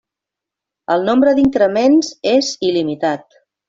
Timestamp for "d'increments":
1.41-2.13